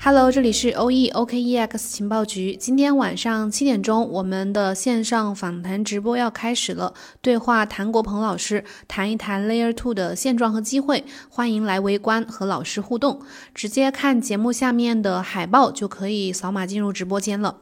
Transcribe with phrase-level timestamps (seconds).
[0.00, 2.54] Hello，这里是 O E O K E X 情报局。
[2.54, 6.94] 今天晚上七点钟，我们的线上访谈直播要开始了。
[7.20, 11.04] 对话谭国鹏老师，谈一谈 Layer Two 的现状和机会。
[11.28, 13.20] 欢迎来围观和老师互动，
[13.52, 17.58] 直接看节目下面的海报就可以扫码进入直播间了。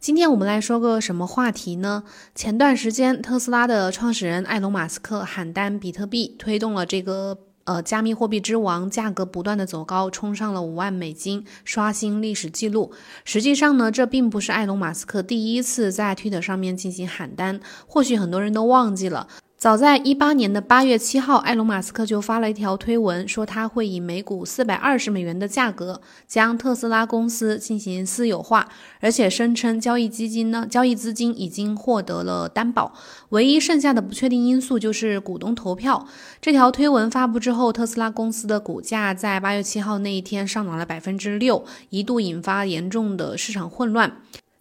[0.00, 2.04] 今天我们来说个什么话题呢？
[2.34, 7.47] 前段时间，特斯拉的创始人埃隆·马斯克喊单比特币，推动了这个。
[7.68, 12.92] 呃，加密货币之王价格不断的走高，冲上了五万美金，刷新历史记录。
[13.26, 19.28] 实际上呢，这并不是埃隆·马斯克第一次在推特上面进行喊单，或许很多人都忘记了。
[19.58, 28.68] 早在一八年的八月七号，埃隆·马斯克就发了一条推文，说他会以每股四百二十美元的价格将特斯拉公司进行私有化，
[29.00, 32.94] 而且声称交易基金呢，交易资金已经获得了担保，
[33.30, 36.06] 唯一剩下的不确定因素就是股东投票。
[36.40, 44.18] 这条推文发布之后，特斯拉公司的股价在八月七号那一天上涨了百分之六，一度引发严重的市场混乱。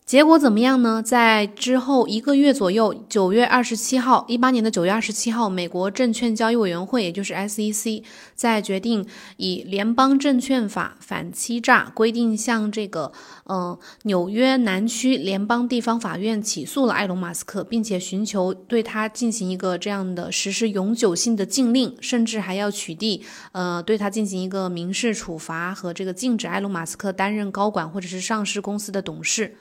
[0.08, 1.04] 结果怎么样呢？
[1.04, 8.02] 在之后一个月左右，九月二十七号，一八年的九月二十七号，美国证券交易委员会，也就是 SEC，
[8.34, 13.12] 在决定以联邦证券法反欺诈规定向这个
[13.44, 23.20] 呃纽约南区联邦地方法院起诉了埃隆·马斯克，并且寻求对他进行一个这样的实施永久性的禁令，甚至还要取缔
[23.52, 29.58] 呃对他进行一个民事处罚和这个禁止埃隆·马斯克担任高管或者是上市公司的董事。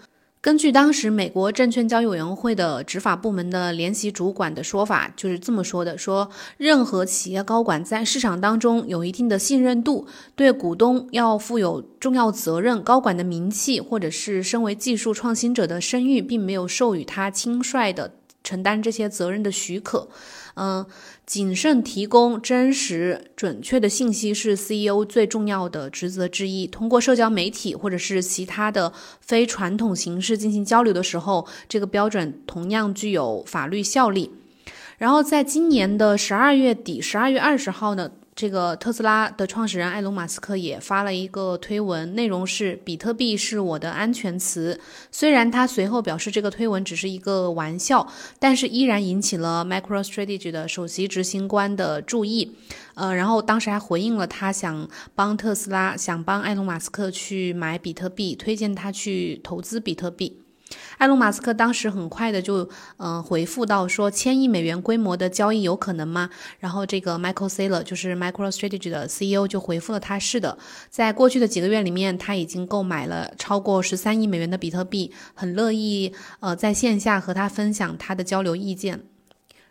[0.46, 18.12] 根据当时美国证券交易委员会的执法部门的联席主管的说法，就是这么说的：说任何企业高管在市场当中有一定的信任度，对股东要负有重要责任，高管的名气或者是身为技术创新者的声誉，并没有授予他轻率的
[18.46, 20.08] 承担这些责任的许可。
[20.54, 20.86] 嗯，
[21.26, 26.66] 谨慎提供真实准确的信息是 CEO 最重要的职责之一。
[26.66, 34.30] 通过社交媒体或者是其他的非传统形式进行交流的时候，这个标准同样具有法律效力。
[34.98, 38.12] 然后，在今年的十二月底，十二月二十号呢？
[38.36, 44.78] 这个特斯拉的创始人埃隆·马斯克也发了一个推文，内容是“比特币是我的安全词”。
[45.10, 48.06] 虽然他随后表示这个推文只是一个玩笑，
[48.38, 52.54] 但是依然引起了 MicroStrategy 的首席执行官的注意。
[52.94, 60.42] 呃，然后当时还回应了他想帮特斯拉、想帮埃隆·马斯克去买比特币，推荐他去投资比特币。
[60.98, 66.30] 埃隆·马斯克当时很快的就嗯回复到说，千亿美元规模的交易有可能吗？
[66.58, 70.58] 然后这个 Michael Saylor 就是 MicroStrategy 的 CEO 就回复了他，是的，
[70.90, 79.04] 在过去的几个月里面，他已经购买了超过十三亿美元的比特币，很乐意呃在线下和他分享他的交流意见。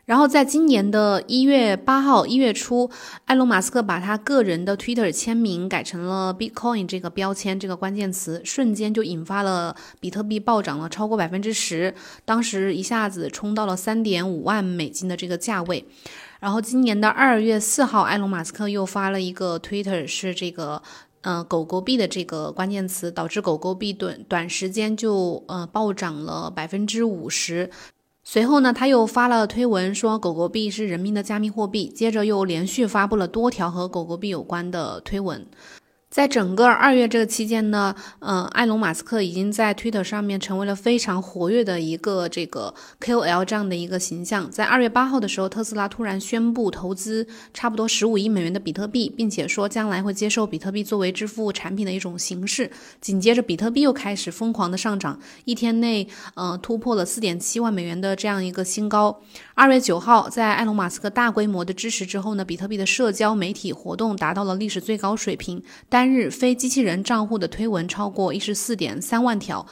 [0.05, 2.91] 然后在今年的一月八号一月初，
[3.25, 15.83] 埃隆·马斯克把他个人的 Twitter 签名改成了 Bitcoin 这个标签这个关键词，瞬间就引发了比特币暴涨了超过百分之十，当时一下子冲到了三点五万美金的这个价位。
[16.39, 20.83] 然后今年的二月四号，埃隆·马斯克又发了一个 Twitter，是这个
[21.21, 27.71] 呃狗狗币的这个关键词，导致狗狗币短短时间就呃暴涨了百分之五十。
[28.27, 35.45] 随后呢，他又发了推文说狗狗币是人民的加密货币，接着又连续发布了多条和狗狗币有关的推文。
[36.09, 44.49] 在整个二月这个期间呢，嗯，埃隆·马斯克已经在 Twitter 上面成为了非常活跃的一个这个 KOL 这样的一个形象。
[44.49, 52.71] 在二月八号的时候，特斯拉突然宣布投资差不多十五亿美元的比特币，并且说将来会接受比特币作为支付产品的一种形式。
[53.01, 59.19] 紧接着，比特币又开始疯狂的上涨，一天内，呃，突破了四点七万美元的这样一个新高。
[59.53, 69.65] 二月九号，在埃隆·马斯克大规模的支持之后呢，比特币的社交媒体活动达到了历史最高水平，但单日非机器人账户的推文超过一十四点三万条，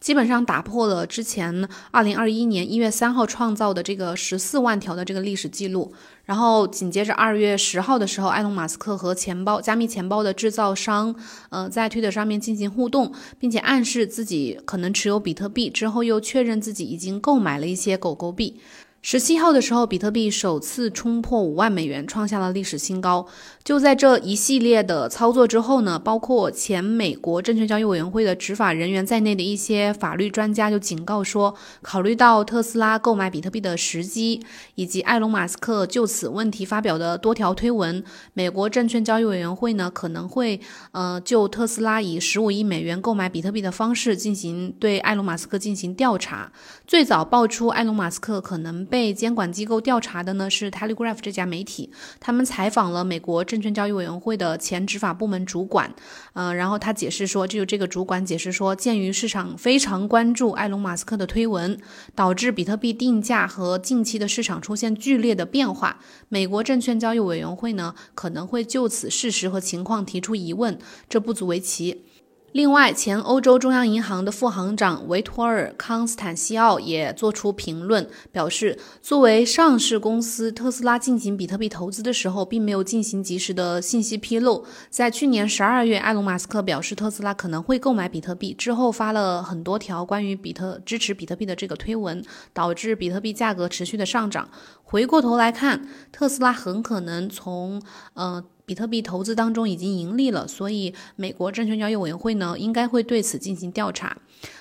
[0.00, 5.94] 基本上打破了之前二零二一年一月三号创造的这个十四万条的这个历史记录。
[6.24, 11.14] 然后紧接着二月十号的时候，埃隆·马斯克和钱包加密钱包的制造商，
[11.50, 18.60] 呃，在推特上面进行互动，并且暗示自己可能持有比特币，之后又确认自己已经购买了一些狗狗币。
[19.00, 23.26] 十七号的时候，比特币首次冲破五万美元，创下了历史新高。
[23.62, 34.42] 就在这一系列的操作之后呢，包括前美国证券交易委员会的执法人员在内的一些法律专家就警告说，考虑到特斯拉购买比特币的时机，
[34.74, 38.02] 以及埃隆·马斯克就此问题发表的多条推文，
[38.34, 40.60] 美国证券交易委员会呢可能会
[40.90, 46.50] 呃就特斯拉以十五亿美元购买比特币的方式进行对埃隆·马斯克进行调查。
[46.84, 48.87] 最早爆出埃隆·马斯克可能。
[48.90, 55.94] 被监管机构调查的呢是 Telegraph 这家媒体，他们采访了美国证券交易委员会的前执法部门主管，
[56.32, 61.78] 呃，然后他解释说，就这个主管解释说，鉴于市场非常关注埃隆·马斯克的推文，
[62.14, 65.98] 导致比特币定价和近期的市场出现剧烈的变化，
[66.28, 72.04] 美国证券交易委员会呢可能会就此事实和情况提出疑问，这不足为奇。
[72.52, 84.64] 另外，前欧洲中央银行的副行长维托尔·康斯坦西奥也作出评论，表示，作为上市公司，特斯拉进行比特币投资的时候，并没有进行及时的信息披露。
[84.88, 92.24] 在去年十二月，埃隆·马斯克表示特斯拉可能会购买比特币之后，发了很多条关于比特支持比特币的这个推文，
[92.54, 94.48] 导致比特币价格持续的上涨。
[94.82, 97.82] 回过头来看，特斯拉很可能从
[98.14, 98.42] 呃。
[98.68, 104.18] 比特币投资当中已经盈利了，所以美国证券交易委员会呢应该会对此进行调查。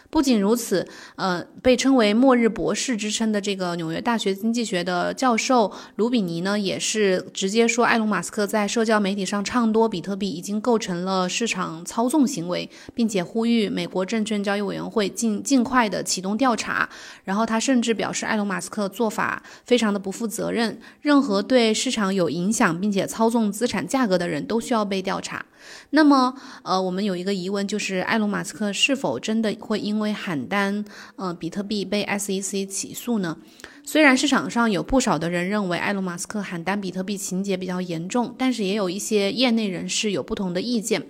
[0.10, 16.90] 不仅如此，呃，被称为“末日博士”之称的这个纽约大学经济学的教授卢比尼呢，也是直接说，埃隆·马斯克在社交媒体上唱多比特币已经构成了市场操纵行为，并且呼吁美国证券交易委员会尽尽快的启动调查。
[17.26, 25.46] 然后他甚至表示，埃隆·马斯克做法非常的不负责任，任何对市场有影响并且操纵资产价格的人都需要被调查。
[25.92, 30.84] 那么，呃，我们有一个疑问，就是埃隆·马斯克是否真的会因为喊单，
[31.16, 33.38] 嗯，比特币被 SEC 起诉呢？
[33.84, 41.08] 虽然市场上有不少的人认为埃隆·马斯克喊单比特币情节比较严重，但是也有一些业内人士有不同的意见。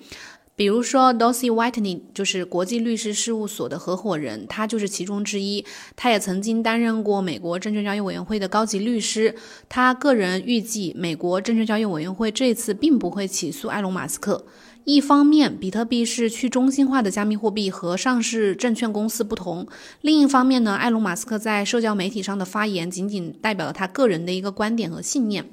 [0.57, 5.63] 比如说，Dorsey Whitney 就是国际律师事务所的合伙人，他就是其中之一。
[5.95, 9.35] 他也曾经担任过美国证券交易委员会的高级律师。
[9.69, 14.47] 他个人预计，美国证券交易委员会这次并不会起诉埃隆·马斯克。
[14.83, 19.63] 一方面，比特币是去中心化的加密货币，和上市证券公司不同；
[20.01, 25.47] 另一方面呢，埃隆·马斯克在社交媒体上的发言，仅仅代表了他个人的一个观点和信念。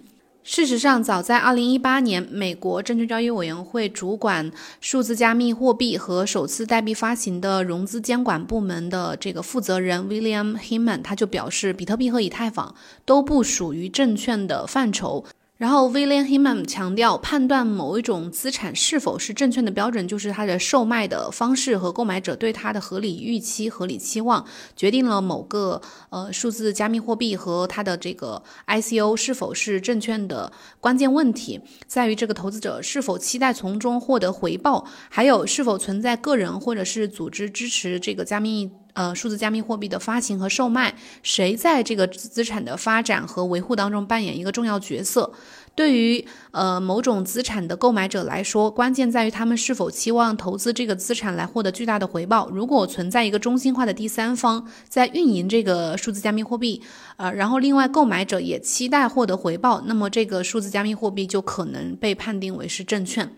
[0.46, 12.74] 事实上，早在2018年，美国证券交易委员会主管数字加密货币和首次代币发行的融资监管部门的这个负责人 William Hinman，他就表示，比特币和以太坊
[13.06, 15.24] 都不属于证券的范畴。
[15.56, 25.80] 然后，William Hinman 强调，判断某一种资产是否是证券的标准，就是它的售卖的方式和购买者对它的合理预期、合理期望，决定了某个
[26.10, 38.72] 呃数字加密货币和它的这个 ICO 是否是证券的关键问题，在于这个投资者是否期待从中获得回报，还有是否存在个人或者是组织支持这个加密。
[38.94, 45.32] 呃，数字加密货币的发行和售卖，谁在这个资产的发展和维护当中扮演一个重要角色？
[45.76, 52.48] 对于呃某种资产的购买者来说，关键在于他们是否期望投资这个资产来获得巨大的回报。
[52.50, 56.80] 如果存在一个中心化的第三方在运营这个数字加密货币，
[57.16, 63.28] 呃，然后另外购买者也期待获得回报，那么这个数字加密货币就可能被判定为是证券。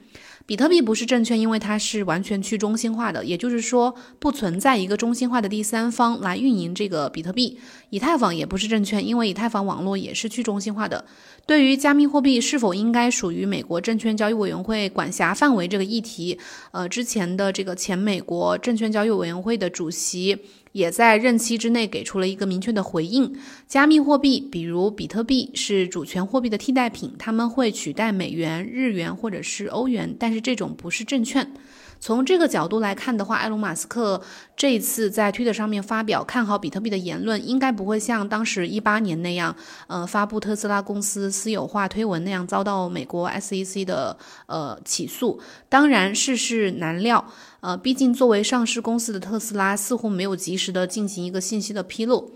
[0.46, 7.58] 比特币不是证券，因为它是完全去中心化的，也就是说不存在一个中心化的第三方来运营这个比特币。
[7.90, 11.04] 以太坊也不是证券，因为以太坊网络也是去中心化的。
[11.46, 16.38] 对于加密货币是否应该属于美国证券交易委员会管辖范围这个议题，
[16.70, 20.38] 呃，之前的这个前美国证券交易委员会的主席。
[20.76, 23.34] 也在任期之内给出了一个明确的回应：
[23.66, 31.50] 加密货币，比如比特币，是主权货币的替代品，他们会取代美元、日元或者是欧元，但是这种不是证券。
[31.98, 34.20] 从这个角度来看的话，埃隆·马斯克
[34.56, 39.54] 这一次在推特上面发表看好比特币的言论，应该不会像当时一八年那样，
[39.86, 45.40] 呃，发布特斯拉公司私有化推文那样遭到美国 SEC 的呃起诉。
[45.68, 47.24] 当然，世事难料，
[47.60, 52.32] 呃，毕竟作为上市公司的特斯拉似乎没有及时的进行一个信息的披露。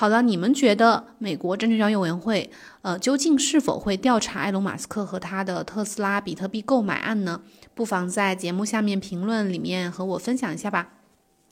[0.00, 7.42] 好的，你们觉得美国证券交易委员会，呃，究竟是否会调查埃隆·马斯克和他的特斯拉比特币购买案呢？
[7.74, 10.88] 不妨在节目下面评论里面和我分享一下吧。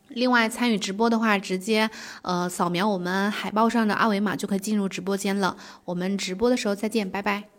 [0.09, 1.91] 另外，参与直播的话，直接
[2.23, 5.55] 呃扫描我们海报上的二维码就可以进入直播间了。
[5.85, 7.58] 我们直播的时候再见，拜拜。